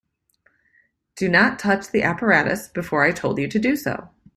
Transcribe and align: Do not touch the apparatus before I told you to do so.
Do 1.15 1.29
not 1.29 1.59
touch 1.59 1.89
the 1.89 2.01
apparatus 2.01 2.67
before 2.67 3.03
I 3.03 3.11
told 3.11 3.37
you 3.37 3.47
to 3.47 3.59
do 3.59 3.75
so. 3.75 4.09